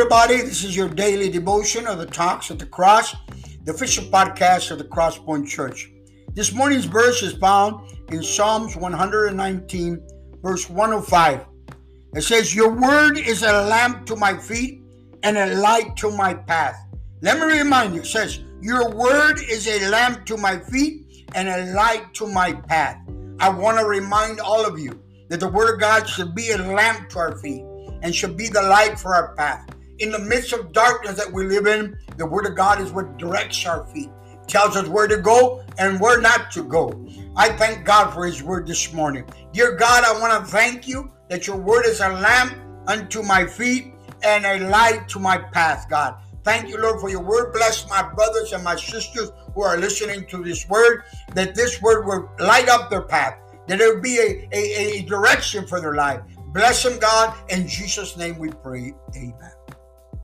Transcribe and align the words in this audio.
everybody. 0.00 0.36
This 0.36 0.64
is 0.64 0.74
your 0.74 0.88
daily 0.88 1.28
devotion 1.28 1.86
of 1.86 1.98
the 1.98 2.06
Talks 2.06 2.50
at 2.50 2.58
the 2.58 2.64
Cross, 2.64 3.14
the 3.64 3.72
official 3.72 4.02
podcast 4.04 4.70
of 4.70 4.78
the 4.78 4.84
Crosspoint 4.84 5.46
Church. 5.46 5.90
This 6.32 6.54
morning's 6.54 6.86
verse 6.86 7.22
is 7.22 7.34
found 7.34 7.92
in 8.08 8.22
Psalms 8.22 8.76
119, 8.76 10.00
verse 10.42 10.70
105. 10.70 11.44
It 12.14 12.22
says, 12.22 12.54
Your 12.54 12.70
word 12.72 13.18
is 13.18 13.42
a 13.42 13.52
lamp 13.52 14.06
to 14.06 14.16
my 14.16 14.38
feet 14.38 14.80
and 15.22 15.36
a 15.36 15.56
light 15.56 15.94
to 15.96 16.10
my 16.10 16.32
path. 16.32 16.76
Let 17.20 17.38
me 17.38 17.58
remind 17.58 17.94
you, 17.94 18.00
it 18.00 18.06
says, 18.06 18.40
Your 18.62 18.88
word 18.88 19.42
is 19.50 19.68
a 19.68 19.90
lamp 19.90 20.24
to 20.26 20.38
my 20.38 20.58
feet 20.60 21.26
and 21.34 21.46
a 21.46 21.74
light 21.74 22.14
to 22.14 22.26
my 22.26 22.54
path. 22.54 22.96
I 23.38 23.50
want 23.50 23.78
to 23.78 23.84
remind 23.84 24.40
all 24.40 24.64
of 24.64 24.78
you 24.78 24.98
that 25.28 25.40
the 25.40 25.48
word 25.48 25.74
of 25.74 25.78
God 25.78 26.08
should 26.08 26.34
be 26.34 26.52
a 26.52 26.56
lamp 26.56 27.10
to 27.10 27.18
our 27.18 27.36
feet 27.36 27.66
and 28.02 28.14
should 28.14 28.38
be 28.38 28.48
the 28.48 28.62
light 28.62 28.98
for 28.98 29.14
our 29.14 29.34
path. 29.34 29.69
In 30.00 30.10
the 30.10 30.18
midst 30.18 30.54
of 30.54 30.72
darkness 30.72 31.16
that 31.16 31.30
we 31.30 31.44
live 31.44 31.66
in, 31.66 31.94
the 32.16 32.24
Word 32.24 32.46
of 32.46 32.56
God 32.56 32.80
is 32.80 32.90
what 32.90 33.18
directs 33.18 33.66
our 33.66 33.86
feet, 33.88 34.08
tells 34.46 34.74
us 34.74 34.88
where 34.88 35.06
to 35.06 35.18
go 35.18 35.62
and 35.78 36.00
where 36.00 36.22
not 36.22 36.50
to 36.52 36.64
go. 36.64 37.06
I 37.36 37.50
thank 37.50 37.84
God 37.84 38.14
for 38.14 38.24
His 38.24 38.42
Word 38.42 38.66
this 38.66 38.94
morning. 38.94 39.28
Dear 39.52 39.76
God, 39.76 40.04
I 40.04 40.18
want 40.18 40.42
to 40.42 40.50
thank 40.50 40.88
you 40.88 41.12
that 41.28 41.46
your 41.46 41.58
Word 41.58 41.84
is 41.84 42.00
a 42.00 42.08
lamp 42.08 42.56
unto 42.86 43.22
my 43.22 43.46
feet 43.46 43.92
and 44.22 44.46
a 44.46 44.70
light 44.70 45.06
to 45.08 45.18
my 45.18 45.36
path, 45.36 45.86
God. 45.90 46.14
Thank 46.44 46.70
you, 46.70 46.78
Lord, 46.78 46.98
for 46.98 47.10
your 47.10 47.22
word. 47.22 47.52
Bless 47.52 47.88
my 47.90 48.02
brothers 48.02 48.54
and 48.54 48.64
my 48.64 48.76
sisters 48.76 49.30
who 49.54 49.62
are 49.62 49.76
listening 49.76 50.26
to 50.28 50.42
this 50.42 50.66
word, 50.66 51.04
that 51.34 51.54
this 51.54 51.82
word 51.82 52.06
will 52.06 52.30
light 52.38 52.70
up 52.70 52.88
their 52.88 53.02
path, 53.02 53.38
that 53.68 53.78
it 53.80 53.94
will 53.94 54.00
be 54.00 54.18
a, 54.18 54.48
a, 54.50 54.98
a 54.98 55.02
direction 55.02 55.66
for 55.66 55.78
their 55.80 55.94
life. 55.94 56.22
Bless 56.54 56.82
them, 56.82 56.98
God. 56.98 57.36
In 57.50 57.68
Jesus' 57.68 58.16
name 58.16 58.38
we 58.38 58.48
pray. 58.48 58.94
Amen. 59.14 59.59